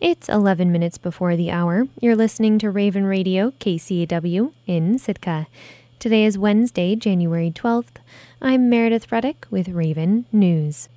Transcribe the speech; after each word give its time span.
It's 0.00 0.30
11 0.30 0.72
minutes 0.72 0.96
before 0.96 1.36
the 1.36 1.50
hour. 1.50 1.86
You're 2.00 2.16
listening 2.16 2.58
to 2.60 2.70
Raven 2.70 3.04
Radio, 3.04 3.50
KCAW, 3.60 4.50
in 4.66 4.98
Sitka. 4.98 5.46
Today 5.98 6.24
is 6.24 6.38
Wednesday, 6.38 6.96
January 6.96 7.50
12th. 7.50 7.98
I'm 8.40 8.70
Meredith 8.70 9.12
Reddick 9.12 9.46
with 9.50 9.68
Raven 9.68 10.24
News. 10.32 10.88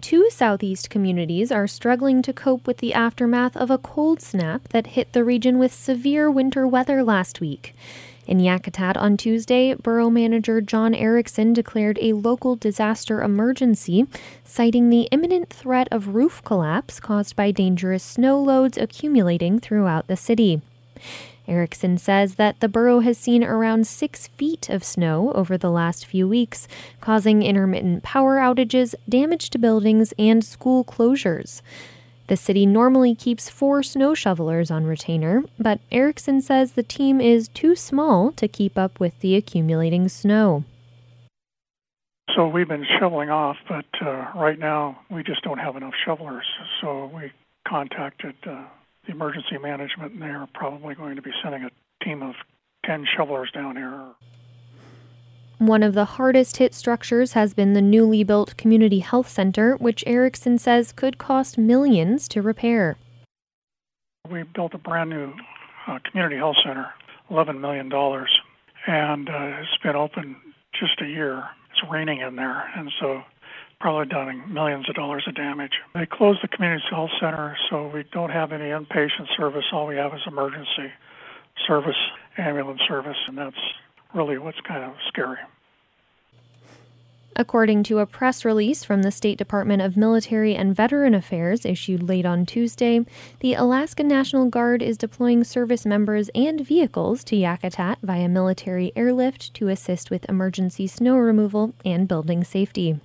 Two 0.00 0.30
southeast 0.30 0.88
communities 0.88 1.52
are 1.52 1.66
struggling 1.66 2.22
to 2.22 2.32
cope 2.32 2.66
with 2.66 2.78
the 2.78 2.94
aftermath 2.94 3.58
of 3.58 3.70
a 3.70 3.76
cold 3.76 4.22
snap 4.22 4.68
that 4.68 4.86
hit 4.96 5.12
the 5.12 5.22
region 5.22 5.58
with 5.58 5.74
severe 5.74 6.30
winter 6.30 6.66
weather 6.66 7.04
last 7.04 7.42
week. 7.42 7.74
In 8.24 8.38
Yakutat 8.38 8.96
on 8.96 9.16
Tuesday, 9.16 9.74
Borough 9.74 10.08
Manager 10.08 10.60
John 10.60 10.94
Erickson 10.94 11.52
declared 11.52 11.98
a 12.00 12.12
local 12.12 12.54
disaster 12.54 13.20
emergency, 13.20 14.06
citing 14.44 14.90
the 14.90 15.08
imminent 15.10 15.50
threat 15.50 15.88
of 15.90 16.14
roof 16.14 16.40
collapse 16.44 17.00
caused 17.00 17.34
by 17.34 17.50
dangerous 17.50 18.04
snow 18.04 18.40
loads 18.40 18.78
accumulating 18.78 19.58
throughout 19.58 20.06
the 20.06 20.16
city. 20.16 20.62
Erickson 21.48 21.98
says 21.98 22.36
that 22.36 22.60
the 22.60 22.68
borough 22.68 23.00
has 23.00 23.18
seen 23.18 23.42
around 23.42 23.88
six 23.88 24.28
feet 24.28 24.68
of 24.68 24.84
snow 24.84 25.32
over 25.32 25.58
the 25.58 25.72
last 25.72 26.06
few 26.06 26.28
weeks, 26.28 26.68
causing 27.00 27.42
intermittent 27.42 28.04
power 28.04 28.36
outages, 28.36 28.94
damage 29.08 29.50
to 29.50 29.58
buildings, 29.58 30.14
and 30.16 30.44
school 30.44 30.84
closures. 30.84 31.60
The 32.28 32.36
city 32.36 32.66
normally 32.66 33.14
keeps 33.14 33.48
four 33.48 33.82
snow 33.82 34.14
shovelers 34.14 34.70
on 34.70 34.84
retainer, 34.84 35.42
but 35.58 35.80
Erickson 35.90 36.40
says 36.40 36.72
the 36.72 36.82
team 36.82 37.20
is 37.20 37.48
too 37.48 37.74
small 37.74 38.32
to 38.32 38.48
keep 38.48 38.78
up 38.78 39.00
with 39.00 39.18
the 39.20 39.36
accumulating 39.36 40.08
snow. 40.08 40.64
So 42.34 42.48
we've 42.48 42.68
been 42.68 42.86
shoveling 42.98 43.28
off, 43.28 43.56
but 43.68 43.84
uh, 44.00 44.30
right 44.34 44.58
now 44.58 44.98
we 45.10 45.22
just 45.22 45.42
don't 45.42 45.58
have 45.58 45.76
enough 45.76 45.92
shovelers. 46.04 46.46
So 46.80 47.10
we 47.14 47.32
contacted 47.68 48.34
uh, 48.46 48.64
the 49.06 49.12
emergency 49.12 49.58
management, 49.58 50.12
and 50.12 50.22
they 50.22 50.26
are 50.26 50.48
probably 50.54 50.94
going 50.94 51.16
to 51.16 51.22
be 51.22 51.32
sending 51.42 51.64
a 51.64 52.04
team 52.04 52.22
of 52.22 52.34
10 52.86 53.06
shovelers 53.16 53.50
down 53.52 53.76
here. 53.76 54.06
One 55.62 55.84
of 55.84 55.94
the 55.94 56.04
hardest 56.18 56.56
hit 56.56 56.74
structures 56.74 57.34
has 57.34 57.54
been 57.54 57.72
the 57.72 57.80
newly 57.80 58.24
built 58.24 58.56
Community 58.56 58.98
Health 58.98 59.28
Center, 59.28 59.76
which 59.76 60.02
Erickson 60.08 60.58
says 60.58 60.90
could 60.90 61.18
cost 61.18 61.56
millions 61.56 62.26
to 62.30 62.42
repair. 62.42 62.96
We 64.28 64.42
built 64.42 64.74
a 64.74 64.78
brand 64.78 65.10
new 65.10 65.32
uh, 65.86 66.00
community 66.10 66.34
health 66.34 66.56
center, 66.64 66.88
$11 67.30 67.60
million, 67.60 67.92
and 68.88 69.28
uh, 69.28 69.60
it's 69.62 69.82
been 69.84 69.94
open 69.94 70.34
just 70.74 71.00
a 71.00 71.06
year. 71.06 71.44
It's 71.70 71.88
raining 71.88 72.22
in 72.22 72.34
there, 72.34 72.68
and 72.76 72.90
so 73.00 73.22
probably 73.78 74.06
done 74.06 74.52
millions 74.52 74.88
of 74.88 74.96
dollars 74.96 75.22
of 75.28 75.36
damage. 75.36 75.74
They 75.94 76.06
closed 76.06 76.40
the 76.42 76.48
community 76.48 76.82
health 76.90 77.10
center, 77.20 77.56
so 77.70 77.86
we 77.86 78.02
don't 78.10 78.30
have 78.30 78.50
any 78.50 78.64
inpatient 78.64 79.28
service. 79.36 79.66
All 79.72 79.86
we 79.86 79.94
have 79.94 80.12
is 80.12 80.22
emergency 80.26 80.90
service, 81.68 81.94
ambulance 82.36 82.80
service, 82.88 83.18
and 83.28 83.38
that's 83.38 83.54
really 84.14 84.38
what's 84.38 84.60
kind 84.60 84.84
of 84.84 84.94
scary. 85.08 85.38
According 87.34 87.84
to 87.84 87.98
a 87.98 88.06
press 88.06 88.44
release 88.44 88.84
from 88.84 89.02
the 89.02 89.10
State 89.10 89.38
Department 89.38 89.80
of 89.80 89.96
Military 89.96 90.54
and 90.54 90.76
Veteran 90.76 91.14
Affairs 91.14 91.64
issued 91.64 92.02
late 92.02 92.26
on 92.26 92.44
Tuesday, 92.44 93.06
the 93.40 93.54
Alaska 93.54 94.02
National 94.02 94.50
Guard 94.50 94.82
is 94.82 94.98
deploying 94.98 95.42
service 95.42 95.86
members 95.86 96.28
and 96.34 96.60
vehicles 96.60 97.24
to 97.24 97.36
Yakutat 97.36 97.96
via 98.02 98.28
military 98.28 98.92
airlift 98.94 99.54
to 99.54 99.68
assist 99.68 100.10
with 100.10 100.28
emergency 100.28 100.86
snow 100.86 101.16
removal 101.16 101.72
and 101.86 102.06
building 102.06 102.44
safety. 102.44 103.00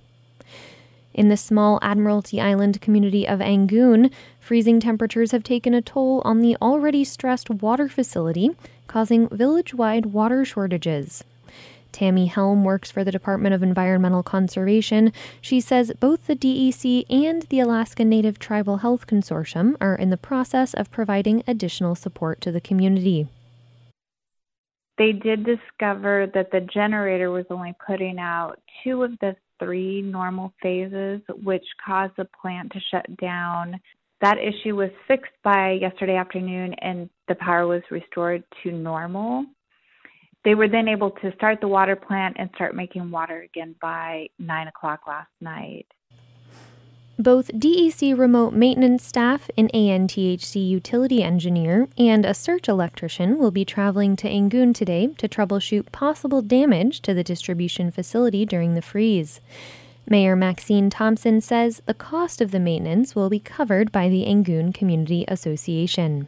In 1.18 1.30
the 1.30 1.36
small 1.36 1.80
Admiralty 1.82 2.40
Island 2.40 2.80
community 2.80 3.28
of 3.28 3.40
Angoon, 3.40 4.12
freezing 4.40 4.80
temperatures 4.80 5.32
have 5.32 5.44
taken 5.44 5.74
a 5.74 5.82
toll 5.82 6.22
on 6.24 6.42
the 6.42 6.56
already 6.62 7.04
stressed 7.04 7.50
water 7.50 7.90
facility, 7.90 8.52
causing 8.86 9.28
village 9.30 9.74
wide 9.74 10.06
water 10.06 10.46
shortages. 10.46 11.24
Tammy 11.92 12.28
Helm 12.28 12.64
works 12.64 12.92
for 12.92 13.04
the 13.04 13.12
Department 13.12 13.56
of 13.56 13.64
Environmental 13.64 14.22
Conservation. 14.22 15.12
She 15.42 15.60
says 15.60 15.92
both 16.00 16.28
the 16.28 16.36
DEC 16.36 17.06
and 17.10 17.42
the 17.44 17.62
Alaska 17.62 18.06
Native 18.06 18.38
Tribal 18.38 18.78
Health 18.78 19.08
Consortium 19.08 19.76
are 19.82 19.96
in 19.96 20.12
the 20.12 20.18
process 20.18 20.76
of 20.76 20.92
providing 20.92 21.44
additional 21.48 21.96
support 21.96 22.42
to 22.42 22.52
the 22.52 22.62
community. 22.62 23.28
They 24.98 25.12
did 25.12 25.46
discover 25.46 26.28
that 26.34 26.52
the 26.52 26.62
generator 26.74 27.30
was 27.30 27.46
only 27.50 27.76
putting 27.86 28.18
out 28.20 28.60
two 28.84 29.04
of 29.04 29.12
the 29.20 29.36
three 29.60 30.02
normal 30.02 30.54
phases, 30.62 31.22
which 31.44 31.66
caused 31.86 32.14
the 32.18 32.28
plant 32.42 32.72
to 32.72 32.80
shut 32.92 33.18
down. 33.18 33.80
That 34.22 34.38
issue 34.40 34.76
was 34.76 34.90
fixed 35.08 35.34
by 35.44 35.78
yesterday 35.80 36.16
afternoon, 36.16 36.74
and 36.82 37.10
the 37.28 37.36
power 37.36 37.68
was 37.68 37.84
restored 37.92 38.44
to 38.64 38.72
normal. 38.72 39.46
They 40.44 40.56
were 40.56 40.70
then 40.70 40.88
able 40.88 41.12
to 41.12 41.34
start 41.36 41.60
the 41.62 41.68
water 41.68 41.96
plant 41.96 42.38
and 42.40 42.50
start 42.56 42.76
making 42.76 43.12
water 43.12 43.42
again 43.42 43.76
by 43.82 44.28
9 44.40 44.68
o'clock 44.68 45.02
last 45.08 45.30
night. 45.42 45.86
Both 47.20 47.48
DEC 47.54 48.16
remote 48.16 48.54
maintenance 48.54 49.04
staff, 49.04 49.50
an 49.58 49.70
ANTHC 49.70 50.68
utility 50.68 51.24
engineer, 51.24 51.88
and 51.98 52.24
a 52.24 52.36
search 52.36 52.70
electrician 52.70 53.40
will 53.40 53.50
be 53.50 53.66
traveling 53.66 54.16
to 54.18 54.30
Angoon 54.30 54.72
today 54.72 55.08
to 55.18 55.28
troubleshoot 55.28 55.92
possible 55.92 56.44
damage 56.44 57.02
to 57.02 57.16
the 57.16 57.24
distribution 57.24 57.90
facility 57.90 58.46
during 58.46 58.76
the 58.76 58.84
freeze. 58.84 59.42
Mayor 60.08 60.36
Maxine 60.36 60.92
Thompson 60.92 61.42
says 61.42 61.82
the 61.88 61.96
cost 61.96 62.40
of 62.40 62.52
the 62.52 62.60
maintenance 62.60 63.16
will 63.16 63.32
be 63.32 63.40
covered 63.40 63.92
by 63.92 64.10
the 64.10 64.26
Angoon 64.26 64.72
Community 64.72 65.26
Association. 65.28 66.28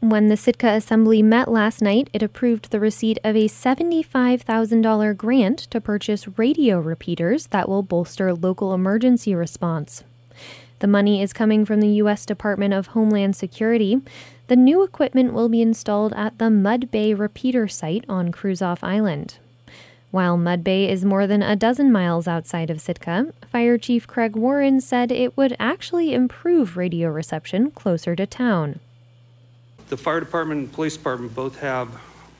When 0.00 0.28
the 0.28 0.36
Sitka 0.36 0.68
Assembly 0.68 1.22
met 1.22 1.48
last 1.48 1.80
night, 1.80 2.10
it 2.12 2.22
approved 2.22 2.70
the 2.70 2.78
receipt 2.78 3.18
of 3.24 3.34
a 3.34 3.48
$75,000 3.48 5.16
grant 5.16 5.58
to 5.58 5.80
purchase 5.80 6.28
radio 6.36 6.78
repeaters 6.78 7.46
that 7.46 7.66
will 7.66 7.82
bolster 7.82 8.34
local 8.34 8.74
emergency 8.74 9.34
response. 9.34 10.04
The 10.80 10.86
money 10.86 11.22
is 11.22 11.32
coming 11.32 11.64
from 11.64 11.80
the 11.80 11.88
U.S. 11.88 12.26
Department 12.26 12.74
of 12.74 12.88
Homeland 12.88 13.36
Security. 13.36 14.02
The 14.48 14.56
new 14.56 14.82
equipment 14.82 15.32
will 15.32 15.48
be 15.48 15.62
installed 15.62 16.12
at 16.12 16.36
the 16.36 16.50
Mud 16.50 16.90
Bay 16.90 17.14
repeater 17.14 17.66
site 17.66 18.04
on 18.06 18.30
Kruzof 18.30 18.80
Island. 18.82 19.38
While 20.10 20.36
Mud 20.36 20.62
Bay 20.62 20.90
is 20.90 21.06
more 21.06 21.26
than 21.26 21.42
a 21.42 21.56
dozen 21.56 21.90
miles 21.90 22.28
outside 22.28 22.68
of 22.68 22.82
Sitka, 22.82 23.32
Fire 23.50 23.78
Chief 23.78 24.06
Craig 24.06 24.36
Warren 24.36 24.82
said 24.82 25.10
it 25.10 25.38
would 25.38 25.56
actually 25.58 26.12
improve 26.12 26.76
radio 26.76 27.08
reception 27.08 27.70
closer 27.70 28.14
to 28.14 28.26
town 28.26 28.78
the 29.88 29.96
fire 29.96 30.20
department 30.20 30.60
and 30.60 30.72
police 30.72 30.96
department 30.96 31.34
both 31.34 31.58
have 31.60 31.88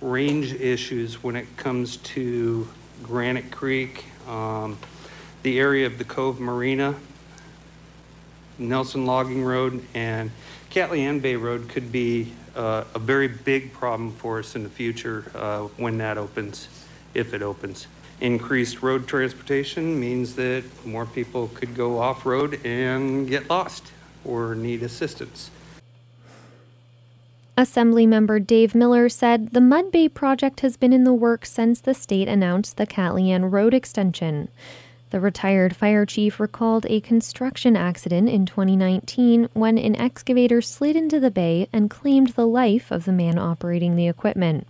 range 0.01 0.53
issues 0.53 1.23
when 1.23 1.37
it 1.37 1.57
comes 1.57 1.99
to 1.99 2.69
Granite 3.03 3.51
Creek, 3.51 4.05
um, 4.29 4.77
the 5.43 5.61
area 5.61 5.87
of 5.87 5.99
the 5.99 6.05
Cove 6.05 6.41
Marina, 6.41 6.95
Nelson 8.59 9.07
Logging 9.07 9.45
Road, 9.45 9.84
and 9.95 10.31
Katlian 10.71 11.23
Bay 11.23 11.37
Road 11.37 11.69
could 11.69 11.93
be 11.93 12.33
uh, 12.57 12.84
a 12.95 12.99
very 12.99 13.29
big 13.29 13.73
problem 13.73 14.13
for 14.13 14.39
us 14.39 14.57
in 14.57 14.63
the 14.63 14.69
future 14.69 15.31
uh, 15.34 15.63
when 15.77 15.99
that 15.99 16.19
opens, 16.19 16.69
if 17.15 17.33
it 17.33 17.43
opens. 17.43 17.87
Increased 18.21 18.83
road 18.83 19.07
transportation 19.07 20.01
means 20.01 20.34
that 20.37 20.65
more 20.87 21.05
people 21.05 21.49
could 21.49 21.75
go 21.75 21.99
off 21.99 22.25
road 22.25 22.65
and 22.65 23.28
get 23.28 23.49
lost 23.51 23.93
or 24.25 24.55
need 24.55 24.83
assistance. 24.83 25.51
Assemblymember 27.56 28.47
Dave 28.47 28.75
Miller 28.75 29.09
said 29.09 29.53
the 29.53 29.62
Mud 29.62 29.91
Bay 29.91 30.11
project 30.11 30.61
has 30.61 30.77
been 30.77 30.93
in 30.93 31.05
the 31.05 31.15
works 31.15 31.50
since 31.50 31.81
the 31.81 31.94
state 31.94 32.28
announced 32.28 32.77
the 32.77 32.87
Katlian 32.87 33.50
Road 33.50 33.72
extension. 33.72 34.49
The 35.09 35.21
retired 35.21 35.75
fire 35.75 36.05
chief 36.05 36.39
recalled 36.39 36.84
a 36.91 37.00
construction 37.00 37.75
accident 37.75 38.28
in 38.28 38.45
2019 38.45 39.48
when 39.54 39.78
an 39.78 39.97
excavator 39.97 40.60
slid 40.60 40.97
into 40.97 41.19
the 41.19 41.31
bay 41.31 41.66
and 41.72 41.89
claimed 41.89 42.31
the 42.31 42.47
life 42.47 42.91
of 42.91 43.07
the 43.07 43.13
man 43.13 43.39
operating 43.39 43.97
the 43.97 44.07
equipment. 44.07 44.66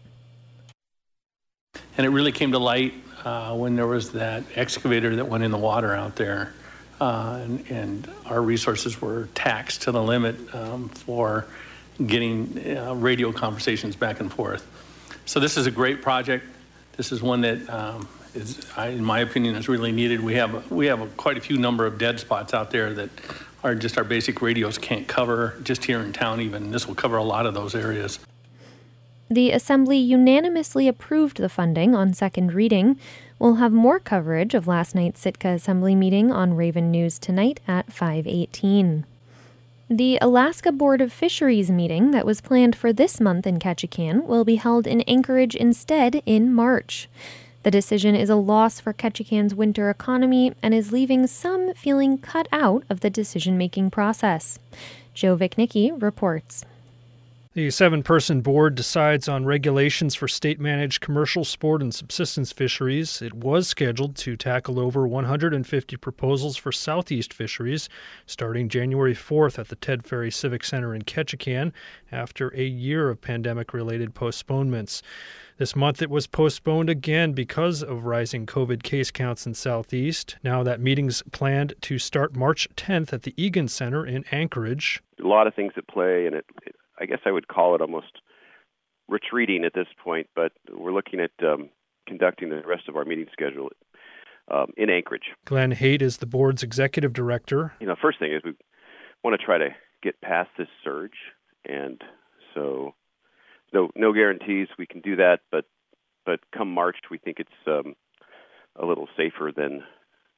And 1.96 2.06
it 2.06 2.10
really 2.10 2.32
came 2.32 2.52
to 2.52 2.58
light 2.60 2.94
uh, 3.24 3.56
when 3.56 3.74
there 3.74 3.88
was 3.88 4.12
that 4.12 4.44
excavator 4.54 5.16
that 5.16 5.26
went 5.26 5.42
in 5.42 5.50
the 5.50 5.58
water 5.58 5.92
out 5.92 6.14
there. 6.14 6.54
Uh, 7.00 7.40
and, 7.42 7.70
and, 7.70 8.10
our 8.24 8.40
resources 8.40 9.02
were 9.02 9.28
taxed 9.34 9.82
to 9.82 9.92
the 9.92 10.02
limit 10.02 10.54
um, 10.54 10.88
for 10.88 11.46
getting 12.06 12.76
uh, 12.76 12.94
radio 12.94 13.32
conversations 13.32 13.96
back 13.96 14.20
and 14.20 14.32
forth. 14.32 14.66
So 15.24 15.40
this 15.40 15.56
is 15.56 15.66
a 15.66 15.70
great 15.70 16.02
project. 16.02 16.44
This 16.96 17.12
is 17.12 17.22
one 17.22 17.40
that 17.42 17.68
um, 17.68 18.08
is, 18.34 18.66
I, 18.76 18.88
in 18.88 19.04
my 19.04 19.20
opinion, 19.20 19.56
is 19.56 19.68
really 19.68 19.92
needed. 19.92 20.20
We 20.20 20.34
have 20.34 20.70
we 20.70 20.86
have 20.86 21.00
a, 21.00 21.06
quite 21.08 21.36
a 21.36 21.40
few 21.40 21.58
number 21.58 21.86
of 21.86 21.98
dead 21.98 22.20
spots 22.20 22.54
out 22.54 22.70
there 22.70 22.92
that 22.94 23.10
are 23.64 23.74
just 23.74 23.98
our 23.98 24.04
basic 24.04 24.40
radios 24.40 24.78
can't 24.78 25.08
cover. 25.08 25.56
Just 25.62 25.84
here 25.84 26.00
in 26.00 26.12
town, 26.12 26.40
even 26.40 26.70
this 26.70 26.86
will 26.86 26.94
cover 26.94 27.16
a 27.16 27.24
lot 27.24 27.46
of 27.46 27.54
those 27.54 27.74
areas. 27.74 28.18
The 29.28 29.50
Assembly 29.50 29.98
unanimously 29.98 30.86
approved 30.86 31.38
the 31.38 31.48
funding 31.48 31.96
on 31.96 32.14
second 32.14 32.52
reading. 32.52 32.96
We'll 33.40 33.56
have 33.56 33.72
more 33.72 33.98
coverage 33.98 34.54
of 34.54 34.68
last 34.68 34.94
night's 34.94 35.20
Sitka 35.20 35.48
Assembly 35.48 35.96
meeting 35.96 36.30
on 36.30 36.54
Raven 36.54 36.92
News 36.92 37.18
tonight 37.18 37.58
at 37.66 37.92
518. 37.92 39.04
The 39.88 40.18
Alaska 40.20 40.72
Board 40.72 41.00
of 41.00 41.12
Fisheries 41.12 41.70
meeting 41.70 42.10
that 42.10 42.26
was 42.26 42.40
planned 42.40 42.74
for 42.74 42.92
this 42.92 43.20
month 43.20 43.46
in 43.46 43.60
Ketchikan 43.60 44.24
will 44.24 44.44
be 44.44 44.56
held 44.56 44.84
in 44.84 45.02
Anchorage 45.02 45.54
instead 45.54 46.22
in 46.26 46.52
March. 46.52 47.08
The 47.62 47.70
decision 47.70 48.16
is 48.16 48.28
a 48.28 48.34
loss 48.34 48.80
for 48.80 48.92
Ketchikan's 48.92 49.54
winter 49.54 49.88
economy 49.88 50.52
and 50.60 50.74
is 50.74 50.90
leaving 50.90 51.28
some 51.28 51.72
feeling 51.74 52.18
cut 52.18 52.48
out 52.50 52.82
of 52.90 52.98
the 52.98 53.10
decision 53.10 53.56
making 53.56 53.92
process. 53.92 54.58
Joe 55.14 55.36
Viechnicki 55.36 55.92
reports. 56.02 56.64
The 57.56 57.70
seven 57.70 58.02
person 58.02 58.42
board 58.42 58.74
decides 58.74 59.30
on 59.30 59.46
regulations 59.46 60.14
for 60.14 60.28
state 60.28 60.60
managed 60.60 61.00
commercial 61.00 61.42
sport 61.42 61.80
and 61.80 61.94
subsistence 61.94 62.52
fisheries. 62.52 63.22
It 63.22 63.32
was 63.32 63.66
scheduled 63.66 64.14
to 64.16 64.36
tackle 64.36 64.78
over 64.78 65.08
150 65.08 65.96
proposals 65.96 66.58
for 66.58 66.70
southeast 66.70 67.32
fisheries 67.32 67.88
starting 68.26 68.68
January 68.68 69.14
4th 69.14 69.58
at 69.58 69.68
the 69.68 69.76
Ted 69.76 70.04
Ferry 70.04 70.30
Civic 70.30 70.64
Center 70.64 70.94
in 70.94 71.00
Ketchikan 71.00 71.72
after 72.12 72.54
a 72.54 72.62
year 72.62 73.08
of 73.08 73.22
pandemic 73.22 73.72
related 73.72 74.14
postponements. 74.14 75.02
This 75.56 75.74
month 75.74 76.02
it 76.02 76.10
was 76.10 76.26
postponed 76.26 76.90
again 76.90 77.32
because 77.32 77.82
of 77.82 78.04
rising 78.04 78.44
COVID 78.44 78.82
case 78.82 79.10
counts 79.10 79.46
in 79.46 79.54
Southeast. 79.54 80.36
Now 80.44 80.62
that 80.62 80.78
meeting's 80.78 81.22
planned 81.32 81.72
to 81.80 81.98
start 81.98 82.36
March 82.36 82.68
10th 82.76 83.14
at 83.14 83.22
the 83.22 83.32
Egan 83.42 83.68
Center 83.68 84.04
in 84.04 84.26
Anchorage. 84.30 85.02
A 85.18 85.26
lot 85.26 85.46
of 85.46 85.54
things 85.54 85.72
at 85.78 85.88
play, 85.88 86.26
and 86.26 86.34
it, 86.34 86.44
it 86.66 86.76
I 86.98 87.06
guess 87.06 87.20
I 87.24 87.30
would 87.30 87.48
call 87.48 87.74
it 87.74 87.80
almost 87.80 88.20
retreating 89.08 89.64
at 89.64 89.74
this 89.74 89.86
point, 90.02 90.28
but 90.34 90.52
we're 90.70 90.92
looking 90.92 91.20
at 91.20 91.30
um, 91.44 91.70
conducting 92.06 92.48
the 92.48 92.62
rest 92.66 92.88
of 92.88 92.96
our 92.96 93.04
meeting 93.04 93.26
schedule 93.32 93.70
um, 94.50 94.72
in 94.76 94.90
Anchorage. 94.90 95.30
Glenn 95.44 95.72
Haight 95.72 96.02
is 96.02 96.18
the 96.18 96.26
board's 96.26 96.62
executive 96.62 97.12
director. 97.12 97.74
You 97.80 97.86
know, 97.86 97.96
first 98.00 98.18
thing 98.18 98.32
is 98.32 98.42
we 98.44 98.54
want 99.22 99.38
to 99.38 99.44
try 99.44 99.58
to 99.58 99.68
get 100.02 100.20
past 100.20 100.50
this 100.58 100.68
surge, 100.84 101.16
and 101.68 102.02
so 102.54 102.94
no 103.72 103.90
no 103.94 104.12
guarantees 104.12 104.68
we 104.78 104.86
can 104.86 105.00
do 105.00 105.16
that, 105.16 105.40
but 105.50 105.64
but 106.24 106.40
come 106.56 106.72
March 106.72 106.96
we 107.10 107.18
think 107.18 107.38
it's 107.40 107.50
um, 107.66 107.94
a 108.76 108.86
little 108.86 109.08
safer 109.16 109.52
than 109.54 109.82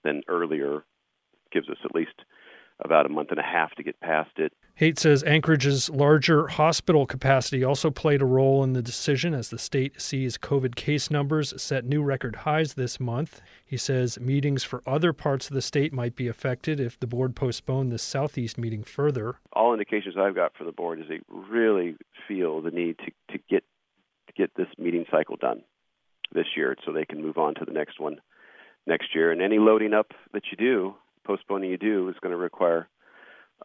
than 0.05 0.23
earlier. 0.29 0.85
Gives 1.51 1.69
us 1.71 1.79
at 1.83 1.95
least 1.95 2.13
about 2.85 3.07
a 3.07 3.09
month 3.09 3.31
and 3.31 3.41
a 3.41 3.43
half 3.43 3.75
to 3.75 3.83
get 3.83 3.99
past 4.01 4.31
it. 4.37 4.53
Haight 4.75 4.99
says 4.99 5.25
Anchorage's 5.25 5.91
larger 5.91 6.47
hospital 6.47 7.05
capacity 7.05 7.65
also 7.65 7.91
played 7.91 8.23
a 8.23 8.27
role 8.27 8.63
in 8.63 8.75
the 8.75 8.83
decision 8.83 9.35
as 9.35 9.51
the 9.51 9.59
state 9.59 10.01
sees 10.01 10.39
COVID 10.39 10.77
case 10.77 11.11
numbers 11.11 11.61
set 11.61 11.85
new 11.85 12.01
record 12.01 12.37
highs 12.37 12.75
this 12.75 13.01
month. 13.01 13.41
He 13.67 13.77
says 13.77 14.21
meetings 14.21 14.63
for 14.63 14.83
other 14.87 15.13
parts 15.13 15.49
of 15.49 15.55
the 15.55 15.63
state 15.63 15.93
might 15.93 16.15
be 16.15 16.29
affected 16.29 16.79
if 16.79 16.99
the 17.01 17.09
board 17.09 17.35
postponed 17.35 17.91
the 17.91 17.99
Southeast 17.99 18.57
meeting 18.57 18.85
further. 18.85 19.41
All 19.53 19.73
indications 19.73 20.15
I've 20.17 20.37
got 20.37 20.57
for 20.57 20.63
the 20.63 20.71
board 20.71 21.01
is 21.01 21.07
they 21.09 21.21
really 21.29 21.97
feel 22.29 22.63
the 22.63 22.71
need 22.71 22.99
to, 22.99 23.11
to 23.33 23.43
get 23.51 23.65
to 24.29 24.33
get 24.35 24.55
this 24.57 24.69
meeting 24.79 25.07
cycle 25.11 25.37
done 25.37 25.63
this 26.33 26.47
year 26.57 26.77
so 26.85 26.93
they 26.93 27.05
can 27.05 27.21
move 27.21 27.39
on 27.39 27.55
to 27.55 27.65
the 27.65 27.73
next 27.73 27.99
one 27.99 28.21
next 28.87 29.15
year. 29.15 29.33
And 29.33 29.43
any 29.43 29.59
loading 29.59 29.93
up 29.93 30.13
that 30.33 30.45
you 30.53 30.57
do 30.57 30.95
postponing 31.29 31.71
you 31.71 31.77
do 31.77 32.09
is 32.09 32.17
going 32.23 32.33
to 32.33 32.39
require 32.39 32.89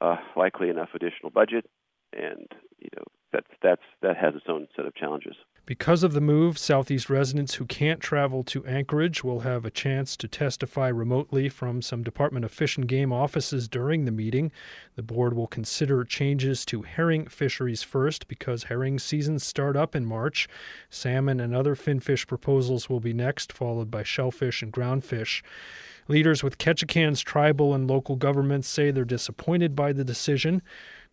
uh, 0.01 0.17
likely 0.35 0.69
enough 0.69 0.89
additional 0.93 1.31
budget, 1.31 1.65
and 2.11 2.45
you 2.77 2.89
know 2.95 3.03
that's 3.31 3.47
that's 3.63 3.81
that 4.01 4.17
has 4.17 4.35
its 4.35 4.45
own 4.49 4.67
set 4.75 4.85
of 4.85 4.93
challenges. 4.93 5.35
Because 5.65 6.03
of 6.03 6.11
the 6.11 6.19
move, 6.19 6.57
Southeast 6.57 7.09
residents 7.09 7.53
who 7.53 7.65
can't 7.65 8.01
travel 8.01 8.43
to 8.43 8.65
Anchorage 8.65 9.23
will 9.23 9.39
have 9.39 9.63
a 9.63 9.71
chance 9.71 10.17
to 10.17 10.27
testify 10.27 10.89
remotely 10.89 11.47
from 11.47 11.81
some 11.81 12.03
Department 12.03 12.43
of 12.43 12.51
Fish 12.51 12.75
and 12.75 12.85
Game 12.85 13.13
offices 13.13 13.69
during 13.69 14.03
the 14.03 14.11
meeting. 14.11 14.51
The 14.97 15.03
board 15.03 15.33
will 15.33 15.47
consider 15.47 16.03
changes 16.03 16.65
to 16.65 16.81
herring 16.81 17.27
fisheries 17.27 17.81
first 17.81 18.27
because 18.27 18.63
herring 18.63 18.99
seasons 18.99 19.45
start 19.45 19.77
up 19.77 19.95
in 19.95 20.05
March. 20.05 20.49
Salmon 20.89 21.39
and 21.39 21.55
other 21.55 21.75
finfish 21.75 22.27
proposals 22.27 22.89
will 22.89 22.99
be 22.99 23.13
next, 23.13 23.53
followed 23.53 23.89
by 23.89 24.03
shellfish 24.03 24.61
and 24.61 24.73
groundfish. 24.73 25.41
Leaders 26.07 26.43
with 26.43 26.57
Ketchikan's 26.57 27.21
tribal 27.21 27.73
and 27.73 27.89
local 27.89 28.15
governments 28.15 28.67
say 28.67 28.91
they're 28.91 29.05
disappointed 29.05 29.75
by 29.75 29.93
the 29.93 30.03
decision. 30.03 30.61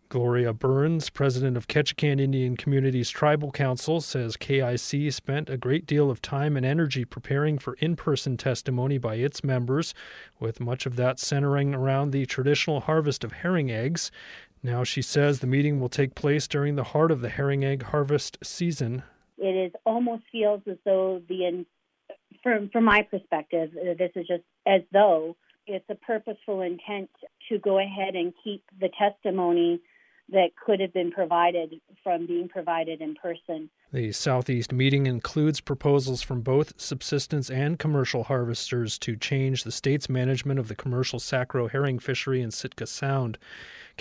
Gloria 0.09 0.51
Burns, 0.51 1.09
president 1.09 1.55
of 1.55 1.69
Ketchikan 1.69 2.19
Indian 2.19 2.57
Communities 2.57 3.09
Tribal 3.09 3.49
Council, 3.49 4.01
says 4.01 4.35
KIC 4.35 5.13
spent 5.13 5.49
a 5.49 5.55
great 5.55 5.85
deal 5.85 6.11
of 6.11 6.21
time 6.21 6.57
and 6.57 6.65
energy 6.65 7.05
preparing 7.05 7.57
for 7.57 7.75
in 7.75 7.95
person 7.95 8.35
testimony 8.35 8.97
by 8.97 9.15
its 9.15 9.41
members, 9.41 9.93
with 10.37 10.59
much 10.59 10.85
of 10.85 10.97
that 10.97 11.17
centering 11.17 11.73
around 11.73 12.11
the 12.11 12.25
traditional 12.25 12.81
harvest 12.81 13.23
of 13.23 13.31
herring 13.31 13.71
eggs. 13.71 14.11
Now 14.61 14.83
she 14.83 15.01
says 15.01 15.39
the 15.39 15.47
meeting 15.47 15.79
will 15.79 15.87
take 15.87 16.13
place 16.13 16.45
during 16.45 16.75
the 16.75 16.83
heart 16.83 17.09
of 17.11 17.21
the 17.21 17.29
herring 17.29 17.63
egg 17.63 17.83
harvest 17.83 18.37
season. 18.43 19.03
It 19.37 19.55
is 19.55 19.71
almost 19.85 20.23
feels 20.29 20.61
as 20.69 20.77
though 20.83 21.21
the 21.29 21.45
from 22.43 22.69
from 22.69 22.85
my 22.85 23.01
perspective, 23.09 23.71
uh, 23.75 23.93
this 23.97 24.11
is 24.15 24.27
just 24.27 24.43
as 24.65 24.81
though 24.91 25.35
it's 25.67 25.89
a 25.89 25.95
purposeful 25.95 26.61
intent 26.61 27.09
to 27.49 27.59
go 27.59 27.79
ahead 27.79 28.15
and 28.15 28.33
keep 28.43 28.63
the 28.79 28.89
testimony 28.97 29.79
that 30.29 30.51
could 30.65 30.79
have 30.79 30.93
been 30.93 31.11
provided 31.11 31.75
from 32.03 32.25
being 32.25 32.47
provided 32.47 33.01
in 33.01 33.15
person. 33.15 33.69
The 33.91 34.13
Southeast 34.13 34.71
meeting 34.71 35.05
includes 35.05 35.59
proposals 35.59 36.21
from 36.21 36.41
both 36.41 36.79
subsistence 36.79 37.49
and 37.49 37.77
commercial 37.77 38.23
harvesters 38.23 38.97
to 38.99 39.17
change 39.17 39.63
the 39.63 39.71
state's 39.71 40.09
management 40.09 40.59
of 40.59 40.69
the 40.69 40.75
commercial 40.75 41.19
sac 41.19 41.53
roe 41.53 41.67
herring 41.67 41.99
fishery 41.99 42.41
in 42.41 42.51
Sitka 42.51 42.87
Sound. 42.87 43.37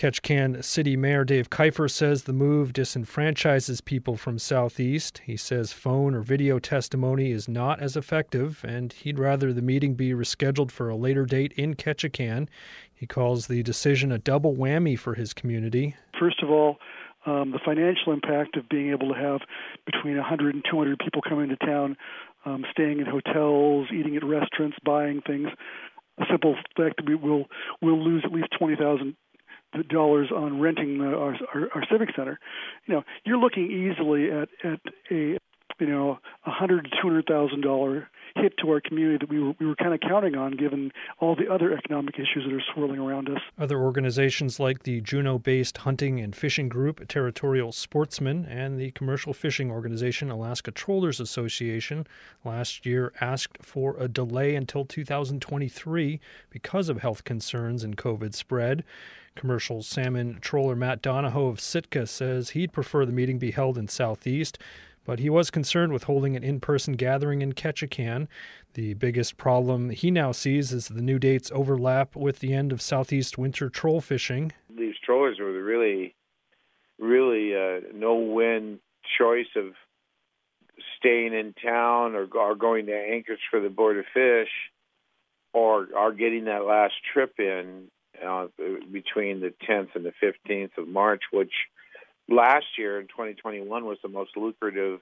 Ketchikan 0.00 0.64
City 0.64 0.96
Mayor 0.96 1.24
Dave 1.24 1.50
Kiefer 1.50 1.90
says 1.90 2.22
the 2.22 2.32
move 2.32 2.72
disenfranchises 2.72 3.84
people 3.84 4.16
from 4.16 4.38
Southeast. 4.38 5.20
He 5.26 5.36
says 5.36 5.74
phone 5.74 6.14
or 6.14 6.22
video 6.22 6.58
testimony 6.58 7.32
is 7.32 7.50
not 7.50 7.80
as 7.80 7.98
effective, 7.98 8.64
and 8.66 8.94
he'd 8.94 9.18
rather 9.18 9.52
the 9.52 9.60
meeting 9.60 9.96
be 9.96 10.12
rescheduled 10.12 10.70
for 10.70 10.88
a 10.88 10.96
later 10.96 11.26
date 11.26 11.52
in 11.52 11.74
Ketchikan. 11.74 12.48
He 12.94 13.06
calls 13.06 13.46
the 13.46 13.62
decision 13.62 14.10
a 14.10 14.16
double 14.16 14.56
whammy 14.56 14.98
for 14.98 15.16
his 15.16 15.34
community. 15.34 15.94
First 16.18 16.42
of 16.42 16.48
all, 16.48 16.78
um, 17.26 17.50
the 17.50 17.60
financial 17.62 18.14
impact 18.14 18.56
of 18.56 18.70
being 18.70 18.92
able 18.92 19.12
to 19.12 19.20
have 19.20 19.42
between 19.84 20.16
100 20.16 20.54
and 20.54 20.64
200 20.64 20.98
people 20.98 21.20
come 21.20 21.40
into 21.40 21.56
town, 21.56 21.94
um, 22.46 22.64
staying 22.70 23.00
in 23.00 23.04
hotels, 23.04 23.88
eating 23.94 24.16
at 24.16 24.24
restaurants, 24.24 24.78
buying 24.82 25.20
things. 25.26 25.48
A 26.18 26.24
simple 26.30 26.54
fact 26.74 26.96
that 26.96 27.06
we 27.06 27.16
will 27.16 27.44
will 27.82 28.02
lose 28.02 28.22
at 28.24 28.32
least 28.32 28.48
20,000 28.58 29.14
dollars 29.88 30.30
on 30.34 30.60
renting 30.60 30.98
the, 30.98 31.06
our, 31.06 31.36
our 31.54 31.68
our 31.74 31.84
civic 31.90 32.10
center. 32.16 32.38
You 32.86 32.94
know, 32.94 33.02
you're 33.24 33.38
looking 33.38 33.70
easily 33.70 34.30
at 34.30 34.48
at 34.64 34.80
a 35.10 35.38
you 35.78 35.86
know 35.86 36.18
a 36.46 36.50
hundred 36.50 36.84
to 36.84 36.90
two 36.90 37.08
hundred 37.08 37.26
thousand 37.26 37.62
dollar 37.62 38.08
hit 38.36 38.56
to 38.58 38.70
our 38.70 38.80
community 38.80 39.18
that 39.18 39.28
we 39.28 39.40
were, 39.40 39.54
we 39.58 39.66
were 39.66 39.76
kind 39.76 39.94
of 39.94 40.00
counting 40.00 40.36
on 40.36 40.52
given 40.52 40.92
all 41.18 41.34
the 41.34 41.52
other 41.52 41.76
economic 41.76 42.14
issues 42.14 42.44
that 42.44 42.52
are 42.52 42.62
swirling 42.72 42.98
around 43.00 43.28
us. 43.28 43.40
Other 43.58 43.78
organizations 43.78 44.60
like 44.60 44.82
the 44.82 45.00
Juneau 45.00 45.38
based 45.38 45.78
hunting 45.78 46.20
and 46.20 46.34
fishing 46.34 46.68
group 46.68 47.06
Territorial 47.08 47.72
Sportsmen 47.72 48.44
and 48.46 48.78
the 48.78 48.90
commercial 48.92 49.32
fishing 49.32 49.70
organization 49.70 50.30
Alaska 50.30 50.70
Trollers 50.70 51.20
Association 51.20 52.06
last 52.44 52.86
year 52.86 53.12
asked 53.20 53.58
for 53.62 53.96
a 53.98 54.08
delay 54.08 54.54
until 54.54 54.84
2023 54.84 56.20
because 56.50 56.88
of 56.88 56.98
health 56.98 57.24
concerns 57.24 57.84
and 57.84 57.96
COVID 57.96 58.34
spread. 58.34 58.84
Commercial 59.36 59.82
salmon 59.82 60.38
troller 60.40 60.74
Matt 60.74 61.00
Donahoe 61.02 61.46
of 61.46 61.60
Sitka 61.60 62.06
says 62.06 62.50
he'd 62.50 62.72
prefer 62.72 63.06
the 63.06 63.12
meeting 63.12 63.38
be 63.38 63.52
held 63.52 63.78
in 63.78 63.88
Southeast 63.88 64.58
but 65.04 65.18
he 65.18 65.30
was 65.30 65.50
concerned 65.50 65.92
with 65.92 66.04
holding 66.04 66.36
an 66.36 66.44
in 66.44 66.60
person 66.60 66.94
gathering 66.94 67.42
in 67.42 67.52
Ketchikan. 67.52 68.28
The 68.74 68.94
biggest 68.94 69.36
problem 69.36 69.90
he 69.90 70.10
now 70.10 70.32
sees 70.32 70.72
is 70.72 70.88
the 70.88 71.02
new 71.02 71.18
dates 71.18 71.50
overlap 71.54 72.14
with 72.14 72.40
the 72.40 72.54
end 72.54 72.72
of 72.72 72.82
southeast 72.82 73.38
winter 73.38 73.68
troll 73.68 74.00
fishing. 74.00 74.52
These 74.74 74.94
trollers 75.04 75.38
were 75.38 75.52
really, 75.52 76.14
really 76.98 77.54
uh, 77.54 77.80
no 77.94 78.14
win 78.14 78.78
choice 79.18 79.48
of 79.56 79.72
staying 80.98 81.32
in 81.32 81.54
town 81.54 82.14
or, 82.14 82.26
or 82.34 82.54
going 82.54 82.86
to 82.86 82.94
Anchorage 82.94 83.40
for 83.50 83.60
the 83.60 83.70
Board 83.70 83.98
of 83.98 84.04
Fish 84.12 84.50
or 85.52 85.88
are 85.96 86.12
getting 86.12 86.44
that 86.44 86.64
last 86.64 86.94
trip 87.12 87.34
in 87.38 87.88
uh, 88.24 88.46
between 88.92 89.40
the 89.40 89.52
10th 89.68 89.88
and 89.94 90.04
the 90.04 90.12
15th 90.22 90.78
of 90.78 90.86
March, 90.86 91.22
which 91.32 91.52
last 92.30 92.66
year 92.78 93.00
in 93.00 93.06
2021 93.08 93.84
was 93.84 93.98
the 94.02 94.08
most 94.08 94.36
lucrative 94.36 95.00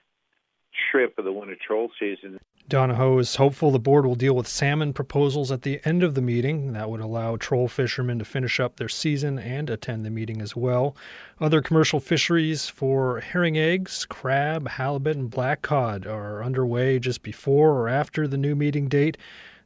trip 0.91 1.19
of 1.19 1.25
the 1.25 1.33
winter 1.33 1.57
troll 1.67 1.91
season. 1.99 2.39
Donahoe 2.69 3.19
is 3.19 3.37
hopeful 3.37 3.71
the 3.71 3.79
board 3.79 4.05
will 4.05 4.15
deal 4.15 4.37
with 4.37 4.47
salmon 4.47 4.93
proposals 4.93 5.51
at 5.51 5.63
the 5.63 5.81
end 5.85 6.03
of 6.03 6.15
the 6.15 6.21
meeting. 6.21 6.75
That 6.75 6.91
would 6.91 7.01
allow 7.01 7.37
troll 7.37 7.67
fishermen 7.67 8.19
to 8.19 8.27
finish 8.27 8.61
up 8.61 8.77
their 8.77 8.91
season 8.91 9.39
and 9.39 9.71
attend 9.71 10.05
the 10.05 10.11
meeting 10.11 10.43
as 10.43 10.55
well. 10.55 10.95
Other 11.41 11.63
commercial 11.63 11.99
fisheries 11.99 12.69
for 12.69 13.21
herring 13.21 13.57
eggs, 13.57 14.05
crab, 14.05 14.69
halibut, 14.69 15.17
and 15.17 15.31
black 15.31 15.63
cod 15.63 16.07
are 16.07 16.45
underway 16.45 16.99
just 16.99 17.23
before 17.23 17.73
or 17.73 17.89
after 17.89 18.29
the 18.29 18.37
new 18.37 18.55
meeting 18.55 18.87
date. 18.87 19.17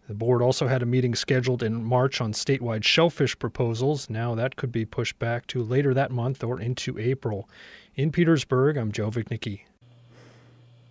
The 0.08 0.14
board 0.14 0.42
also 0.42 0.66
had 0.66 0.82
a 0.82 0.86
meeting 0.86 1.14
scheduled 1.14 1.62
in 1.62 1.84
March 1.84 2.20
on 2.20 2.32
statewide 2.32 2.84
shellfish 2.84 3.38
proposals. 3.38 4.10
Now 4.10 4.34
that 4.34 4.56
could 4.56 4.72
be 4.72 4.84
pushed 4.84 5.18
back 5.18 5.46
to 5.48 5.62
later 5.62 5.94
that 5.94 6.10
month 6.10 6.42
or 6.42 6.60
into 6.60 6.98
April. 6.98 7.48
In 7.94 8.10
Petersburg, 8.10 8.76
I'm 8.76 8.90
Joe 8.90 9.10
Viechnicki. 9.10 9.62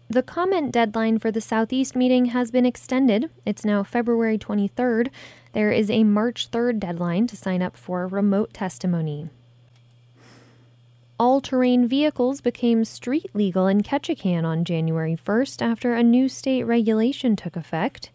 The 0.09 0.23
comment 0.23 0.71
deadline 0.71 1.19
for 1.19 1.31
the 1.31 1.39
Southeast 1.39 1.95
meeting 1.95 2.25
has 2.25 2.51
been 2.51 2.65
extended. 2.65 3.29
It's 3.45 3.63
now 3.63 3.83
February 3.83 4.37
23rd. 4.37 5.09
There 5.53 5.71
is 5.71 5.89
a 5.89 6.03
March 6.03 6.51
3rd 6.51 6.79
deadline 6.79 7.27
to 7.27 7.37
sign 7.37 7.61
up 7.61 7.77
for 7.77 8.07
remote 8.07 8.53
testimony. 8.53 9.29
All 11.19 11.39
terrain 11.39 11.87
vehicles 11.87 12.41
became 12.41 12.83
street 12.83 13.29
legal 13.33 13.67
in 13.67 13.83
Ketchikan 13.83 14.43
on 14.43 14.65
January 14.65 15.15
1st 15.15 15.61
after 15.61 15.93
a 15.93 16.03
new 16.03 16.27
state 16.27 16.63
regulation 16.63 17.35
took 17.35 17.55
effect. 17.55 18.09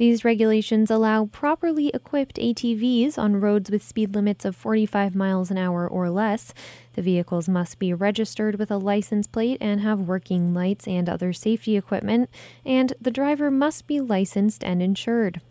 These 0.00 0.24
regulations 0.24 0.90
allow 0.90 1.26
properly 1.26 1.88
equipped 1.88 2.36
ATVs 2.36 3.18
on 3.18 3.36
roads 3.36 3.70
with 3.70 3.82
speed 3.82 4.14
limits 4.14 4.46
of 4.46 4.56
45 4.56 5.14
miles 5.14 5.50
an 5.50 5.58
hour 5.58 5.86
or 5.86 6.08
less. 6.08 6.54
The 6.94 7.02
vehicles 7.02 7.50
must 7.50 7.78
be 7.78 7.92
registered 7.92 8.58
with 8.58 8.70
a 8.70 8.78
license 8.78 9.26
plate 9.26 9.58
and 9.60 9.82
have 9.82 10.08
working 10.08 10.54
lights 10.54 10.88
and 10.88 11.06
other 11.06 11.34
safety 11.34 11.76
equipment, 11.76 12.30
and 12.64 12.94
the 12.98 13.10
driver 13.10 13.50
must 13.50 13.86
be 13.86 14.00
licensed 14.00 14.64
and 14.64 14.80
insured. 14.80 15.42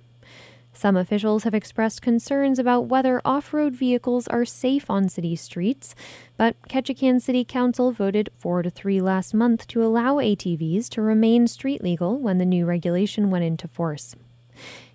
Some 0.74 0.98
officials 0.98 1.44
have 1.44 1.54
expressed 1.54 2.02
concerns 2.02 2.58
about 2.58 2.88
whether 2.88 3.22
off 3.24 3.54
road 3.54 3.76
vehicles 3.76 4.28
are 4.30 4.46
safe 4.46 4.90
on 4.90 5.10
city 5.10 5.36
streets, 5.36 5.94
but 6.38 6.56
Ketchikan 6.68 7.22
City 7.22 7.46
Council 7.46 7.92
voted 7.92 8.32
4 8.40 8.64
to 8.64 8.72
3 8.72 9.00
last 9.00 9.36
month 9.36 9.68
to 9.68 9.84
allow 9.84 10.16
ATVs 10.16 10.90
to 10.90 11.04
remain 11.04 11.46
street 11.46 11.84
legal 11.84 12.18
when 12.18 12.40
the 12.40 12.46
new 12.46 12.66
regulation 12.66 13.30
went 13.30 13.46
into 13.46 13.68
force. 13.68 14.16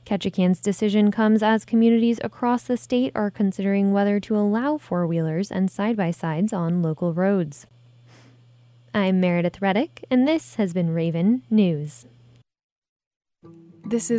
Ketchikan's 0.04 0.61
decision 0.61 1.11
comes 1.11 1.42
as 1.42 1.64
communities 1.64 2.21
across 2.23 2.64
the 2.64 2.76
state 2.76 3.12
are 3.14 3.30
considering 3.30 3.92
whether 3.92 4.21
to 4.21 4.37
allow 4.37 4.76
four 4.76 5.06
wheelers 5.06 5.50
and 5.50 5.71
side 5.71 5.97
by 5.97 6.11
sides 6.11 6.52
on 6.52 6.83
local 6.83 7.14
roads. 7.14 7.66
I'm 8.92 9.21
Meredith 9.21 9.61
Reddick, 9.61 10.04
and 10.11 10.28
this 10.28 10.54
has 10.56 10.73
been 10.73 10.94
Raven 10.94 11.42
News. 11.50 12.06
This 13.87 14.04
is 14.04 14.12